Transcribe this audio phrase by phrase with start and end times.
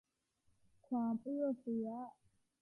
[0.87, 1.89] ความเอื้อเฟื้อ